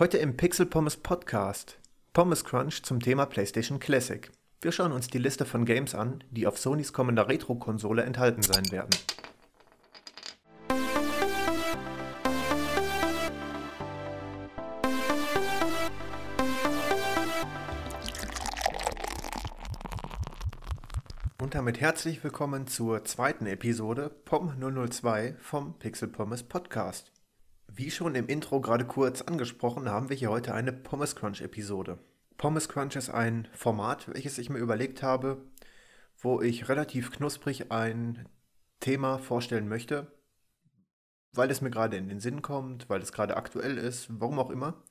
[0.00, 1.78] Heute im Pixel Pommes Podcast.
[2.14, 4.30] Pommes Crunch zum Thema PlayStation Classic.
[4.62, 8.72] Wir schauen uns die Liste von Games an, die auf Sonys kommender Retro-Konsole enthalten sein
[8.72, 8.88] werden.
[21.42, 24.54] Und damit herzlich willkommen zur zweiten Episode POM
[24.88, 27.12] 002 vom Pixel Pommes Podcast.
[27.72, 31.98] Wie schon im Intro gerade kurz angesprochen, haben wir hier heute eine Pommes Crunch Episode.
[32.36, 35.44] Pommes Crunch ist ein Format, welches ich mir überlegt habe,
[36.18, 38.28] wo ich relativ knusprig ein
[38.80, 40.10] Thema vorstellen möchte,
[41.32, 44.50] weil es mir gerade in den Sinn kommt, weil es gerade aktuell ist, warum auch
[44.50, 44.82] immer,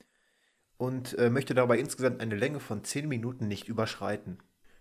[0.78, 4.38] und äh, möchte dabei insgesamt eine Länge von 10 Minuten nicht überschreiten.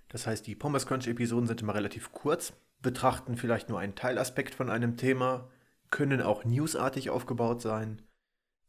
[0.07, 4.55] Das heißt, die Pommes Crunch Episoden sind immer relativ kurz, betrachten vielleicht nur einen Teilaspekt
[4.55, 5.49] von einem Thema,
[5.89, 8.02] können auch newsartig aufgebaut sein,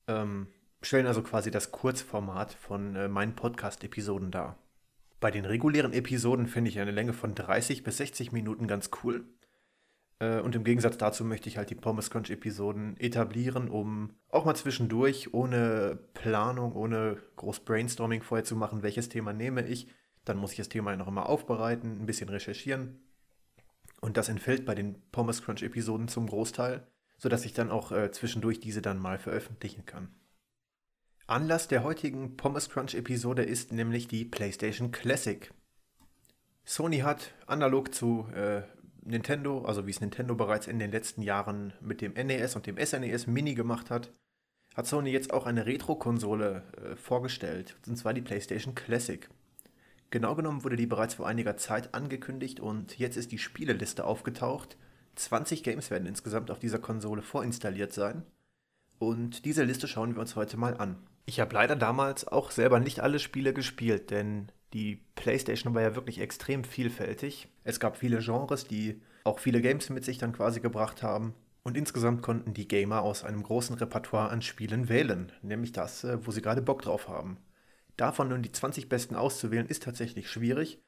[0.06, 0.48] ähm,
[0.82, 4.58] stellen also quasi das Kurzformat von äh, meinen Podcast-Episoden dar.
[5.20, 9.26] Bei den regulären Episoden finde ich eine Länge von 30 bis 60 Minuten ganz cool.
[10.18, 14.46] Äh, und im Gegensatz dazu möchte ich halt die Pommes Crunch Episoden etablieren, um auch
[14.46, 19.88] mal zwischendurch ohne Planung, ohne groß Brainstorming vorher zu machen, welches Thema nehme ich.
[20.24, 23.02] Dann muss ich das Thema noch immer aufbereiten, ein bisschen recherchieren.
[24.00, 26.86] Und das entfällt bei den Pommes Crunch Episoden zum Großteil
[27.20, 30.08] sodass ich dann auch äh, zwischendurch diese dann mal veröffentlichen kann.
[31.26, 35.52] Anlass der heutigen Pommes Crunch Episode ist nämlich die PlayStation Classic.
[36.64, 38.62] Sony hat analog zu äh,
[39.02, 42.78] Nintendo, also wie es Nintendo bereits in den letzten Jahren mit dem NES und dem
[42.78, 44.12] SNES e Mini gemacht hat,
[44.74, 49.28] hat Sony jetzt auch eine Retro-Konsole äh, vorgestellt, und zwar die PlayStation Classic.
[50.08, 54.78] Genau genommen wurde die bereits vor einiger Zeit angekündigt und jetzt ist die Spieleliste aufgetaucht
[55.20, 58.24] 20 Games werden insgesamt auf dieser Konsole vorinstalliert sein.
[58.98, 60.96] Und diese Liste schauen wir uns heute mal an.
[61.26, 65.94] Ich habe leider damals auch selber nicht alle Spiele gespielt, denn die PlayStation war ja
[65.94, 67.48] wirklich extrem vielfältig.
[67.64, 71.34] Es gab viele Genres, die auch viele Games mit sich dann quasi gebracht haben.
[71.62, 76.24] Und insgesamt konnten die Gamer aus einem großen Repertoire an Spielen wählen, nämlich das, äh,
[76.26, 77.36] wo sie gerade Bock drauf haben.
[77.96, 80.80] Davon nun die 20 besten auszuwählen, ist tatsächlich schwierig.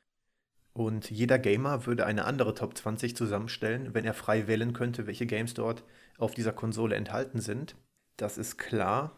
[0.74, 5.26] Und jeder Gamer würde eine andere Top 20 zusammenstellen, wenn er frei wählen könnte, welche
[5.26, 5.84] Games dort
[6.18, 7.76] auf dieser Konsole enthalten sind.
[8.16, 9.12] Das ist klar.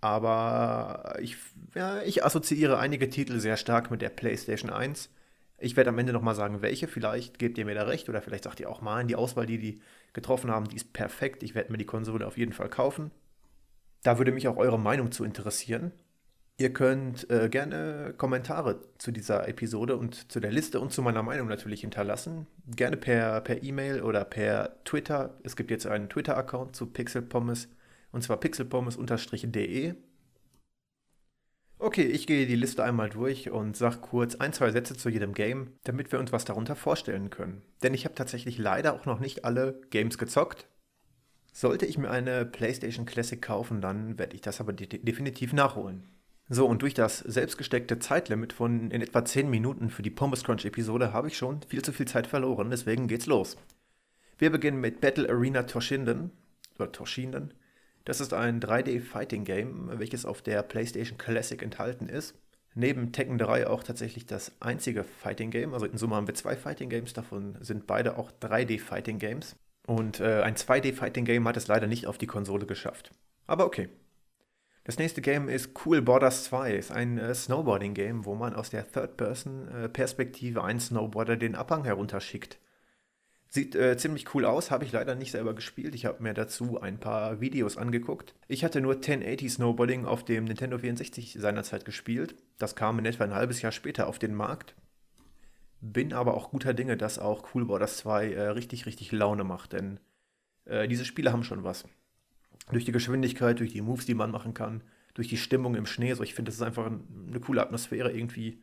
[0.00, 1.36] Aber ich,
[1.74, 5.10] ja, ich assoziiere einige Titel sehr stark mit der PlayStation 1.
[5.58, 6.88] Ich werde am Ende nochmal sagen, welche.
[6.88, 9.58] Vielleicht gebt ihr mir da recht oder vielleicht sagt ihr auch mal, die Auswahl, die
[9.58, 9.80] die
[10.12, 11.42] getroffen haben, die ist perfekt.
[11.44, 13.12] Ich werde mir die Konsole auf jeden Fall kaufen.
[14.02, 15.92] Da würde mich auch eure Meinung zu interessieren.
[16.58, 21.22] Ihr könnt äh, gerne Kommentare zu dieser Episode und zu der Liste und zu meiner
[21.22, 22.46] Meinung natürlich hinterlassen.
[22.66, 25.38] Gerne per E-Mail oder per Twitter.
[25.42, 27.68] Es gibt jetzt einen Twitter-Account zu Pixelpommes
[28.12, 29.94] und zwar pixelpommes-de.
[31.78, 35.34] Okay, ich gehe die Liste einmal durch und sage kurz ein, zwei Sätze zu jedem
[35.34, 37.62] Game, damit wir uns was darunter vorstellen können.
[37.82, 40.68] Denn ich habe tatsächlich leider auch noch nicht alle Games gezockt.
[41.52, 46.08] Sollte ich mir eine PlayStation Classic kaufen, dann werde ich das aber de definitiv nachholen.
[46.54, 50.66] So, und durch das selbstgesteckte Zeitlimit von in etwa 10 Minuten für die Pommes Crunch
[50.66, 53.56] Episode habe ich schon viel zu viel Zeit verloren, deswegen geht's los.
[54.36, 56.30] Wir beginnen mit Battle Arena Toshinden,
[56.78, 57.54] oder Toshinden.
[58.04, 62.34] Das ist ein 3D-Fighting-Game, welches auf der PlayStation Classic enthalten ist.
[62.74, 65.72] Neben Tekken 3 auch tatsächlich das einzige Fighting-Game.
[65.72, 69.56] Also in Summe haben wir zwei Fighting-Games, davon sind beide auch 3D-Fighting-Games.
[69.86, 73.10] Und äh, ein 2D-Fighting-Game hat es leider nicht auf die Konsole geschafft.
[73.46, 73.88] Aber okay,
[74.84, 76.74] das nächste Game ist Cool Borders 2.
[76.74, 82.58] Ist ein äh, Snowboarding-Game, wo man aus der Third-Person-Perspektive einen Snowboarder den Abhang herunterschickt.
[83.48, 85.94] Sieht äh, ziemlich cool aus, habe ich leider nicht selber gespielt.
[85.94, 88.34] Ich habe mir dazu ein paar Videos angeguckt.
[88.48, 92.34] Ich hatte nur 1080 Snowboarding auf dem Nintendo 64 seinerzeit gespielt.
[92.58, 94.74] Das kam in etwa ein halbes Jahr später auf den Markt.
[95.82, 99.74] Bin aber auch guter Dinge, dass auch Cool Borders 2 äh, richtig, richtig Laune macht,
[99.74, 100.00] denn
[100.64, 101.84] äh, diese Spiele haben schon was.
[102.70, 104.82] Durch die Geschwindigkeit, durch die Moves, die man machen kann,
[105.14, 106.14] durch die Stimmung im Schnee.
[106.14, 108.62] So, ich finde, das ist einfach eine coole Atmosphäre irgendwie.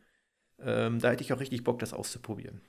[0.58, 2.60] Ähm, da hätte ich auch richtig Bock, das auszuprobieren.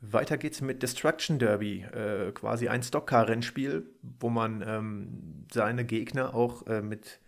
[0.00, 6.66] Weiter geht's mit Destruction Derby, äh, quasi ein Stockcar-Rennspiel, wo man ähm, seine Gegner auch
[6.66, 7.20] äh, mit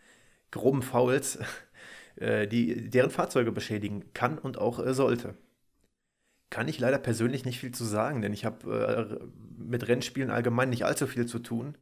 [0.50, 1.38] groben Fouls,
[2.16, 5.34] äh, die, deren Fahrzeuge beschädigen kann und auch äh, sollte.
[6.48, 9.26] Kann ich leider persönlich nicht viel zu sagen, denn ich habe äh,
[9.58, 11.76] mit Rennspielen allgemein nicht allzu viel zu tun.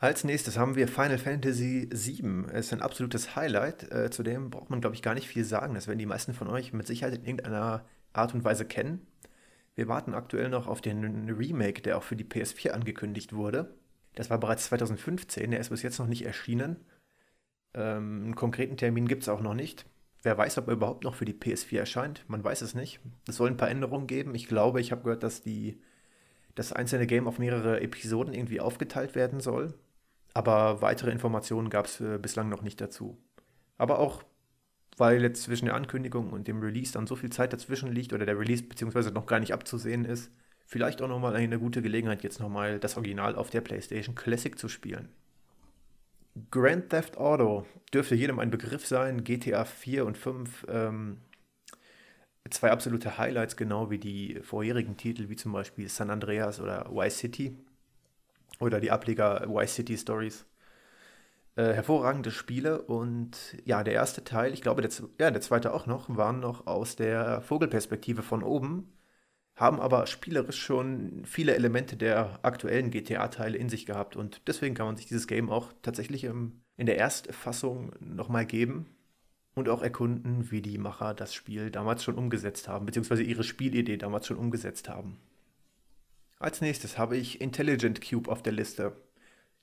[0.00, 2.44] Als nächstes haben wir Final Fantasy VII.
[2.52, 3.90] Es ist ein absolutes Highlight.
[3.90, 5.74] Äh, zudem braucht man, glaube ich, gar nicht viel sagen.
[5.74, 9.08] Das werden die meisten von euch mit Sicherheit in irgendeiner Art und Weise kennen.
[9.74, 13.74] Wir warten aktuell noch auf den Remake, der auch für die PS4 angekündigt wurde.
[14.14, 16.76] Das war bereits 2015, der ist bis jetzt noch nicht erschienen.
[17.74, 19.84] Ähm, einen konkreten Termin gibt es auch noch nicht.
[20.22, 22.24] Wer weiß, ob er überhaupt noch für die PS4 erscheint.
[22.28, 23.00] Man weiß es nicht.
[23.28, 24.36] Es soll ein paar Änderungen geben.
[24.36, 25.80] Ich glaube, ich habe gehört, dass die,
[26.54, 29.74] das einzelne Game auf mehrere Episoden irgendwie aufgeteilt werden soll.
[30.34, 33.18] Aber weitere Informationen gab es äh, bislang noch nicht dazu.
[33.76, 34.22] Aber auch,
[34.96, 38.26] weil jetzt zwischen der Ankündigung und dem Release dann so viel Zeit dazwischen liegt oder
[38.26, 40.30] der Release beziehungsweise noch gar nicht abzusehen ist,
[40.66, 44.68] vielleicht auch nochmal eine gute Gelegenheit, jetzt nochmal das Original auf der PlayStation Classic zu
[44.68, 45.08] spielen.
[46.50, 49.24] Grand Theft Auto dürfte jedem ein Begriff sein.
[49.24, 51.18] GTA 4 und 5, ähm,
[52.50, 57.18] zwei absolute Highlights, genau wie die vorherigen Titel, wie zum Beispiel San Andreas oder Vice
[57.18, 57.56] City
[58.60, 60.46] oder die Ableger Vice City Stories.
[61.56, 65.86] Äh, hervorragende Spiele und ja, der erste Teil, ich glaube, der, ja, der zweite auch
[65.86, 68.92] noch, waren noch aus der Vogelperspektive von oben
[69.58, 74.86] haben aber spielerisch schon viele Elemente der aktuellen GTA-Teile in sich gehabt und deswegen kann
[74.86, 78.86] man sich dieses Game auch tatsächlich im, in der Erstfassung nochmal geben
[79.54, 83.96] und auch erkunden, wie die Macher das Spiel damals schon umgesetzt haben, beziehungsweise ihre Spielidee
[83.96, 85.18] damals schon umgesetzt haben.
[86.38, 88.96] Als nächstes habe ich Intelligent Cube auf der Liste.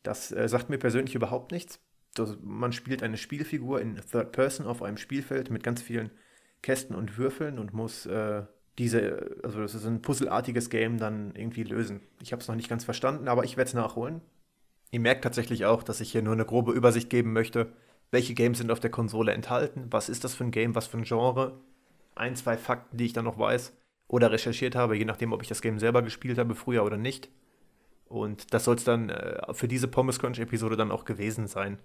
[0.04, 1.80] Das äh, sagt mir persönlich überhaupt nichts.
[2.14, 6.12] Das, man spielt eine Spielfigur in Third Person auf einem Spielfeld mit ganz vielen
[6.62, 8.44] Kästen und Würfeln und muss äh,
[8.78, 12.02] diese, also das ist ein puzzelartiges Game dann irgendwie lösen.
[12.22, 14.22] Ich habe es noch nicht ganz verstanden, aber ich werde es nachholen.
[14.92, 17.72] Ihr merkt tatsächlich auch, dass ich hier nur eine grobe Übersicht geben möchte.
[18.12, 19.88] Welche Games sind auf der Konsole enthalten?
[19.92, 20.76] Was ist das für ein Game?
[20.76, 21.60] Was für ein Genre?
[22.16, 23.74] Ein, zwei Fakten, die ich dann noch weiß
[24.08, 27.30] oder recherchiert habe, je nachdem, ob ich das Game selber gespielt habe, früher oder nicht.
[28.06, 31.80] Und das soll es dann äh, für diese Pommes Crunch-Episode dann auch gewesen sein.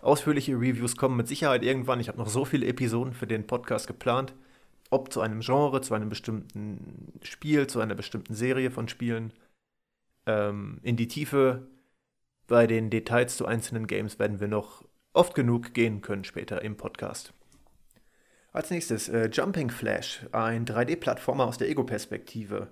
[0.00, 2.00] Ausführliche Reviews kommen mit Sicherheit irgendwann.
[2.00, 4.34] Ich habe noch so viele Episoden für den Podcast geplant
[4.92, 9.32] ob zu einem Genre, zu einem bestimmten Spiel, zu einer bestimmten Serie von Spielen.
[10.26, 11.66] Ähm, in die Tiefe
[12.46, 14.84] bei den Details zu einzelnen Games werden wir noch
[15.14, 17.32] oft genug gehen können später im Podcast.
[18.52, 22.68] Als nächstes äh, Jumping Flash, ein 3D-Plattformer aus der Ego-Perspektive.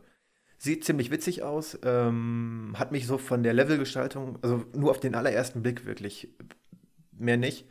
[0.58, 5.14] Sieht ziemlich witzig aus, ähm, hat mich so von der Levelgestaltung, also nur auf den
[5.14, 6.28] allerersten Blick wirklich,
[7.12, 7.66] mehr nicht,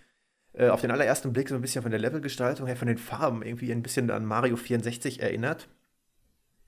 [0.54, 3.44] äh, auf den allerersten Blick so ein bisschen von der Levelgestaltung her, von den Farben
[3.44, 5.70] irgendwie ein bisschen an Mario 64 erinnert.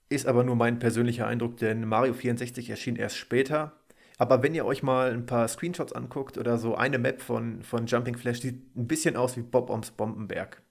[0.08, 3.72] Ist aber nur mein persönlicher Eindruck, denn Mario 64 erschien erst später.
[4.16, 7.86] Aber wenn ihr euch mal ein paar Screenshots anguckt oder so, eine Map von, von
[7.86, 10.62] Jumping Flash sieht ein bisschen aus wie Bob Oms Bombenberg.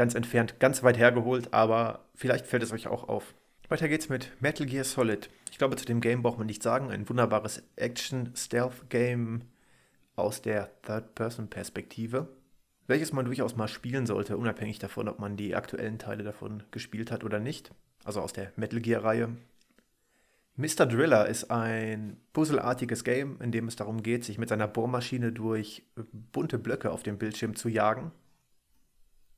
[0.00, 3.34] Ganz entfernt, ganz weit hergeholt, aber vielleicht fällt es euch auch auf.
[3.68, 5.28] Weiter geht's mit Metal Gear Solid.
[5.50, 6.90] Ich glaube, zu dem Game braucht man nichts sagen.
[6.90, 9.42] Ein wunderbares Action-Stealth-Game
[10.16, 12.28] aus der Third-Person-Perspektive
[12.86, 17.12] welches man durchaus mal spielen sollte, unabhängig davon, ob man die aktuellen Teile davon gespielt
[17.12, 17.70] hat oder nicht.
[18.02, 19.28] Also aus der Metal Gear-Reihe.
[20.56, 20.86] Mr.
[20.86, 25.84] Driller ist ein puzzelartiges Game, in dem es darum geht, sich mit seiner Bohrmaschine durch
[26.32, 28.12] bunte Blöcke auf dem Bildschirm zu jagen.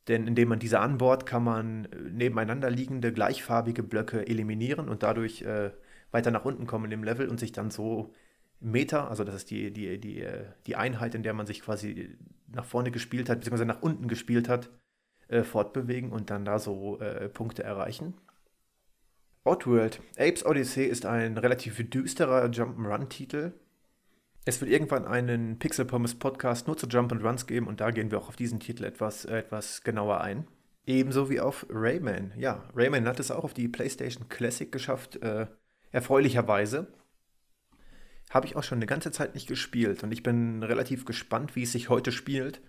[0.08, 5.70] Denn indem man diese anbohrt, kann man nebeneinander liegende gleichfarbige Blöcke eliminieren und dadurch äh,
[6.10, 8.12] weiter nach unten kommen im Level und sich dann so
[8.60, 12.16] Meter, also das ist die, die, die, äh, die Einheit, in der man sich quasi
[12.48, 14.70] nach vorne gespielt hat, beziehungsweise nach unten gespielt hat,
[15.28, 18.14] äh, fortbewegen und dann da so äh, Punkte erreichen.
[19.44, 23.52] Oddworld, Apes Odyssey ist ein relativ düsterer Jump'n'Run-Titel.
[24.44, 28.18] Es wird irgendwann einen Pixel Pommes Podcast nur zu Jump'n'Runs geben und da gehen wir
[28.18, 30.48] auch auf diesen Titel etwas, äh, etwas genauer ein.
[30.84, 32.32] Ebenso wie auf Rayman.
[32.36, 35.46] Ja, Rayman hat es auch auf die PlayStation Classic geschafft, äh,
[35.92, 36.92] erfreulicherweise.
[38.30, 41.62] Habe ich auch schon eine ganze Zeit nicht gespielt und ich bin relativ gespannt, wie
[41.62, 42.60] es sich heute spielt.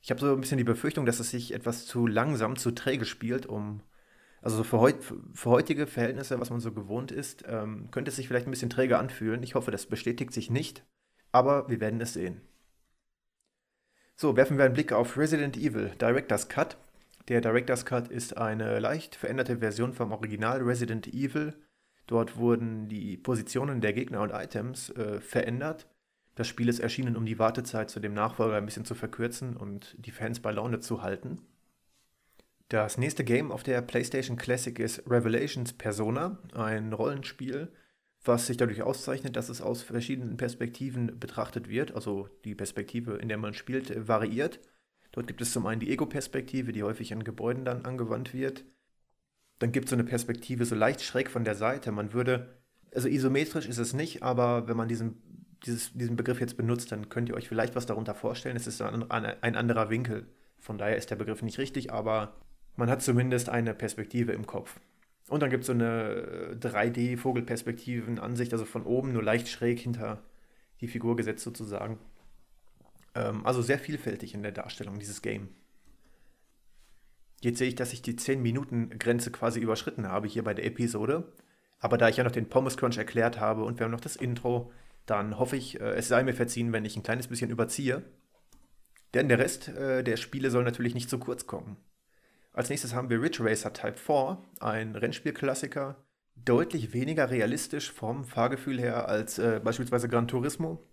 [0.00, 3.04] Ich habe so ein bisschen die Befürchtung, dass es sich etwas zu langsam, zu träge
[3.04, 3.82] spielt, um.
[4.40, 4.96] Also für, heut,
[5.34, 8.70] für heutige Verhältnisse, was man so gewohnt ist, ähm, könnte es sich vielleicht ein bisschen
[8.70, 9.44] träge anfühlen.
[9.44, 10.84] Ich hoffe, das bestätigt sich nicht,
[11.32, 12.40] aber wir werden es sehen.
[14.16, 16.76] So, werfen wir einen Blick auf Resident Evil Director's Cut.
[17.28, 21.54] Der Director's Cut ist eine leicht veränderte Version vom Original Resident Evil
[22.06, 25.86] Dort wurden die Positionen der Gegner und Items äh, verändert.
[26.34, 29.96] Das Spiel ist erschienen, um die Wartezeit zu dem Nachfolger ein bisschen zu verkürzen und
[29.98, 31.40] die Fans bei Laune zu halten.
[32.68, 37.70] Das nächste Game auf der PlayStation Classic ist Revelations Persona, ein Rollenspiel,
[38.24, 41.94] was sich dadurch auszeichnet, dass es aus verschiedenen Perspektiven betrachtet wird.
[41.94, 44.60] Also die Perspektive, in der man spielt, variiert.
[45.10, 48.64] Dort gibt es zum einen die Ego-Perspektive, die häufig an Gebäuden dann angewandt wird
[49.62, 51.92] dann gibt es so eine Perspektive so leicht schräg von der Seite.
[51.92, 52.48] Man würde,
[52.92, 55.22] also isometrisch ist es nicht, aber wenn man diesen,
[55.64, 58.56] dieses, diesen Begriff jetzt benutzt, dann könnt ihr euch vielleicht was darunter vorstellen.
[58.56, 60.26] Es ist ein, ein anderer Winkel.
[60.58, 62.34] Von daher ist der Begriff nicht richtig, aber
[62.74, 64.80] man hat zumindest eine Perspektive im Kopf.
[65.32, 70.22] Und dann gibt es so eine 3D-Vogelperspektiven-Ansicht, also von oben nur leicht schräg hinter
[70.82, 71.98] die Figur gesetzt sozusagen.
[73.14, 75.48] Ähm, also sehr vielfältig in der Darstellung dieses Game.
[77.40, 81.32] Jetzt sehe ich, dass ich die 10-Minuten-Grenze quasi überschritten habe hier bei der Episode.
[81.78, 84.16] Aber da ich ja noch den Pommes Crunch erklärt habe und wir haben noch das
[84.16, 84.70] Intro,
[85.06, 88.02] dann hoffe ich, äh, es sei mir verziehen, wenn ich ein kleines bisschen überziehe.
[89.14, 91.78] Denn der Rest äh, der Spiele soll natürlich nicht zu kurz kommen.
[92.54, 95.96] Als nächstes haben wir Ridge Racer Type 4, ein Rennspielklassiker,
[96.36, 100.86] deutlich weniger realistisch vom Fahrgefühl her als äh, beispielsweise Gran Turismo.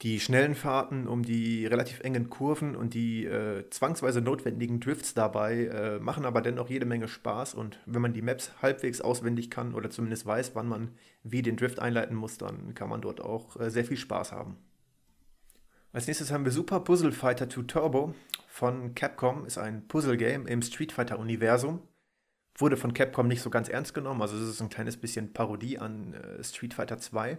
[0.00, 5.66] Die schnellen Fahrten um die relativ engen Kurven und die äh, zwangsweise notwendigen Drifts dabei
[5.66, 9.74] äh, machen aber dennoch jede Menge Spaß und wenn man die Maps halbwegs auswendig kann
[9.74, 10.92] oder zumindest weiß, wann man
[11.22, 14.56] wie den Drift einleiten muss, dann kann man dort auch äh, sehr viel Spaß haben.
[15.92, 18.14] Als nächstes haben wir Super Puzzle Fighter 2 Turbo
[18.46, 21.82] von Capcom, ist ein Puzzle-Game im Street Fighter-Universum.
[22.56, 25.78] Wurde von Capcom nicht so ganz ernst genommen, also es ist ein kleines bisschen Parodie
[25.78, 27.38] an äh, Street Fighter 2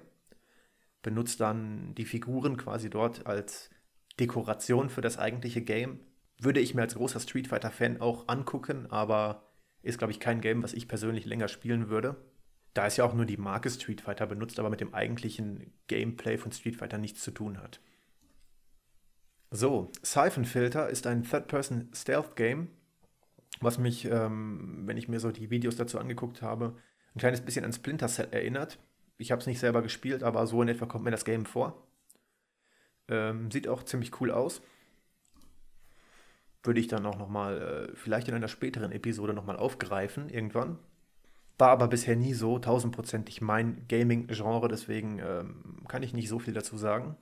[1.01, 3.69] benutzt dann die Figuren quasi dort als
[4.19, 5.99] Dekoration für das eigentliche Game.
[6.37, 10.63] Würde ich mir als großer Street Fighter-Fan auch angucken, aber ist, glaube ich, kein Game,
[10.63, 12.17] was ich persönlich länger spielen würde.
[12.73, 16.37] Da es ja auch nur die Marke Street Fighter benutzt, aber mit dem eigentlichen Gameplay
[16.37, 17.81] von Street Fighter nichts zu tun hat.
[19.53, 22.69] So, Siphon Filter ist ein Third-Person-Stealth-Game,
[23.59, 26.77] was mich, ähm, wenn ich mir so die Videos dazu angeguckt habe,
[27.13, 28.79] ein kleines bisschen an Splinter Cell erinnert.
[29.17, 31.85] Ich habe es nicht selber gespielt, aber so in etwa kommt mir das Game vor.
[33.09, 34.61] Ähm, sieht auch ziemlich cool aus.
[36.63, 40.79] Würde ich dann auch nochmal, äh, vielleicht in einer späteren Episode nochmal aufgreifen, irgendwann.
[41.57, 46.53] War aber bisher nie so tausendprozentig mein Gaming-Genre, deswegen ähm, kann ich nicht so viel
[46.53, 47.17] dazu sagen.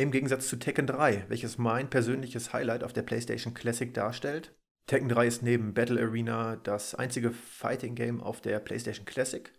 [0.00, 4.56] Im Gegensatz zu Tekken 3, welches mein persönliches Highlight auf der PlayStation Classic darstellt.
[4.86, 9.52] Tekken 3 ist neben Battle Arena das einzige Fighting Game auf der PlayStation Classic.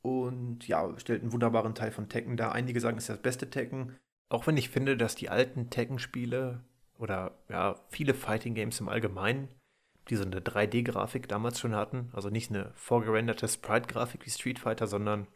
[0.00, 2.50] Und ja, stellt einen wunderbaren Teil von Tekken dar.
[2.50, 3.96] Einige sagen, es ist das beste Tekken.
[4.28, 6.64] Auch wenn ich finde, dass die alten Tekken-Spiele
[6.98, 9.46] oder ja, viele Fighting Games im Allgemeinen,
[10.08, 14.88] die so eine 3D-Grafik damals schon hatten, also nicht eine vorgerenderte Sprite-Grafik wie Street Fighter,
[14.88, 15.28] sondern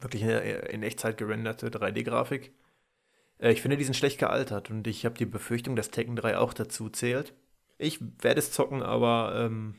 [0.00, 2.54] wirklich eine in Echtzeit gerenderte 3D-Grafik.
[3.44, 6.38] Äh, ich finde, die sind schlecht gealtert und ich habe die Befürchtung, dass Tekken 3
[6.38, 7.34] auch dazu zählt.
[7.78, 9.74] Ich werde es zocken, aber ähm,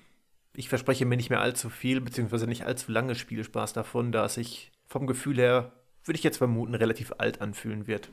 [0.53, 4.36] ich verspreche mir nicht mehr allzu viel, beziehungsweise nicht allzu lange Spielspaß davon, da es
[4.36, 8.10] sich vom Gefühl her, würde ich jetzt vermuten, relativ alt anfühlen wird.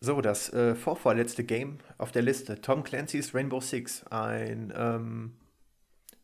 [0.00, 5.32] So, das äh, vorvorletzte Game auf der Liste, Tom Clancy's Rainbow Six, ein ähm,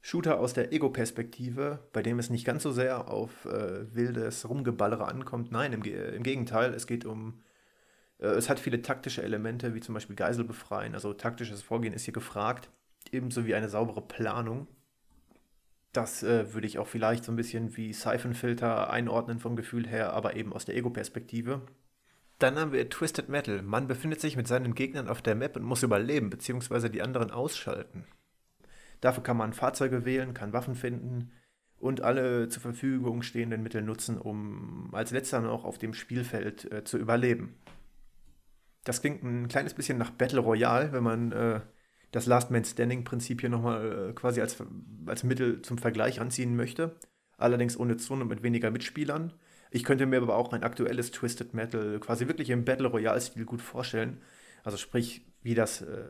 [0.03, 5.07] Shooter aus der Ego-Perspektive, bei dem es nicht ganz so sehr auf äh, wildes Rumgeballere
[5.07, 5.53] ankommt.
[5.53, 7.41] Nein, im, im Gegenteil, es geht um,
[8.19, 12.05] äh, es hat viele taktische Elemente, wie zum Beispiel Geisel befreien, also taktisches Vorgehen ist
[12.05, 12.71] hier gefragt
[13.13, 14.67] ebenso wie eine saubere Planung.
[15.93, 20.13] Das äh, würde ich auch vielleicht so ein bisschen wie Siphon-Filter einordnen vom Gefühl her,
[20.13, 21.63] aber eben aus der Ego-Perspektive.
[22.39, 23.61] Dann haben wir Twisted Metal.
[23.63, 27.31] Man befindet sich mit seinen Gegnern auf der Map und muss überleben, beziehungsweise die anderen
[27.31, 28.05] ausschalten.
[29.01, 31.33] Dafür kann man Fahrzeuge wählen, kann Waffen finden
[31.79, 36.85] und alle zur Verfügung stehenden Mittel nutzen, um als letzter noch auf dem Spielfeld äh,
[36.85, 37.57] zu überleben.
[38.85, 41.61] Das klingt ein kleines bisschen nach Battle Royale, wenn man äh,
[42.13, 44.57] das Last Man Standing-Prinzip hier nochmal äh, quasi als,
[45.07, 46.97] als Mittel zum Vergleich anziehen möchte.
[47.37, 49.33] Allerdings ohne Zone und mit weniger Mitspielern.
[49.71, 53.63] Ich könnte mir aber auch ein aktuelles Twisted Metal quasi wirklich im Battle Royale-Stil gut
[53.63, 54.21] vorstellen.
[54.65, 56.05] Also sprich, wie das äh,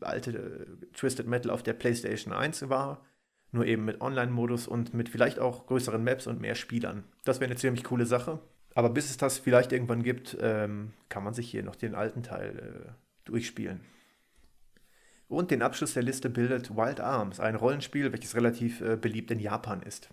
[0.00, 3.04] alte äh, Twisted Metal auf der PlayStation 1 war.
[3.50, 7.04] Nur eben mit Online-Modus und mit vielleicht auch größeren Maps und mehr Spielern.
[7.24, 8.40] Das wäre eine ziemlich coole Sache.
[8.74, 12.22] Aber bis es das vielleicht irgendwann gibt, ähm, kann man sich hier noch den alten
[12.22, 12.92] Teil äh,
[13.24, 13.80] durchspielen.
[15.28, 19.38] Und den Abschluss der Liste bildet Wild Arms, ein Rollenspiel, welches relativ äh, beliebt in
[19.38, 20.08] Japan ist.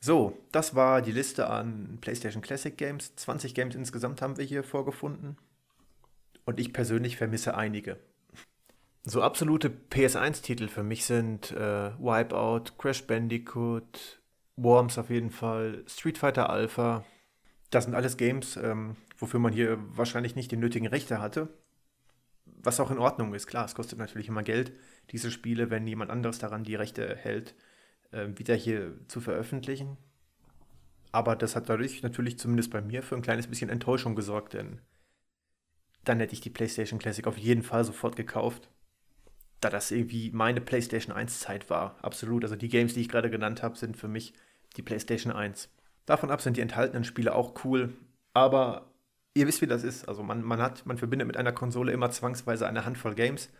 [0.00, 3.16] So, das war die Liste an PlayStation Classic Games.
[3.16, 5.38] 20 Games insgesamt haben wir hier vorgefunden.
[6.44, 7.98] Und ich persönlich vermisse einige.
[9.04, 14.22] So absolute PS1-Titel für mich sind äh, Wipeout, Crash Bandicoot,
[14.56, 17.04] Worms auf jeden Fall, Street Fighter Alpha.
[17.70, 21.48] Das sind alles Games, ähm, wofür man hier wahrscheinlich nicht die nötigen Rechte hatte
[22.64, 23.46] was auch in Ordnung ist.
[23.46, 24.72] Klar, es kostet natürlich immer Geld,
[25.10, 27.54] diese Spiele, wenn jemand anderes daran die Rechte hält,
[28.10, 29.96] äh, wieder hier zu veröffentlichen.
[31.12, 34.80] Aber das hat dadurch natürlich zumindest bei mir für ein kleines bisschen Enttäuschung gesorgt, denn
[36.04, 38.68] dann hätte ich die PlayStation Classic auf jeden Fall sofort gekauft.
[39.60, 41.96] Da das irgendwie meine PlayStation 1 Zeit war.
[42.02, 42.44] Absolut.
[42.44, 44.34] Also die Games, die ich gerade genannt habe, sind für mich
[44.76, 45.70] die PlayStation 1.
[46.06, 47.94] Davon ab sind die enthaltenen Spiele auch cool.
[48.34, 48.90] Aber
[49.34, 50.08] ihr wisst, wie das ist.
[50.08, 53.50] Also man, man hat, man verbindet mit einer Konsole immer zwangsweise eine Handvoll Games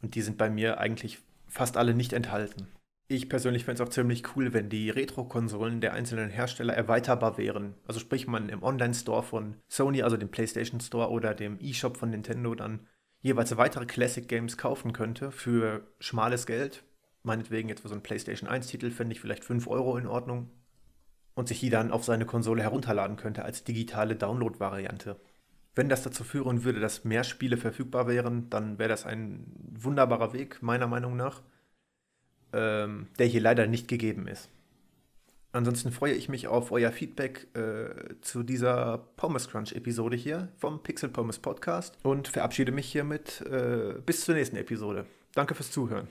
[0.00, 1.18] und die sind bei mir eigentlich
[1.48, 2.68] fast alle nicht enthalten.
[3.12, 7.74] Ich persönlich fände es auch ziemlich cool, wenn die Retro-Konsolen der einzelnen Hersteller erweiterbar wären.
[7.86, 12.08] Also sprich man im Online-Store von Sony, also dem PlayStation Store oder dem eShop von
[12.08, 12.86] Nintendo dann
[13.20, 16.84] jeweils weitere Classic Games kaufen könnte für schmales Geld.
[17.22, 20.48] Meinetwegen jetzt für so einen PlayStation 1-Titel fände ich vielleicht 5 Euro in Ordnung.
[21.34, 25.20] Und sich die dann auf seine Konsole herunterladen könnte als digitale Download-Variante.
[25.74, 30.32] Wenn das dazu führen würde, dass mehr Spiele verfügbar wären, dann wäre das ein wunderbarer
[30.32, 31.42] Weg, meiner Meinung nach,
[32.52, 34.48] ähm, der hier leider nicht gegeben ist.
[35.52, 40.82] Ansonsten freue ich mich auf euer Feedback äh, zu dieser Pommes Crunch Episode hier vom
[40.82, 45.04] Pixel Pommes Podcast und verabschiede mich hiermit äh, bis zur nächsten Episode.
[45.34, 46.08] Danke fürs Zuhören.